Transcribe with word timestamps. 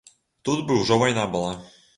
Тут 0.49 0.63
бы 0.71 0.79
ўжо 0.79 0.99
вайна 1.05 1.27
была. 1.37 1.53